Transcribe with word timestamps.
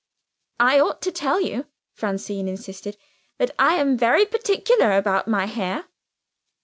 "I 0.59 0.79
ought 0.79 0.99
to 1.03 1.11
tell 1.11 1.39
you," 1.41 1.67
Francine 1.93 2.47
insisted, 2.47 2.97
"that 3.37 3.51
I 3.59 3.75
am 3.75 3.99
very 3.99 4.25
particular 4.25 4.93
about 4.97 5.27
my 5.27 5.45
hair." 5.45 5.85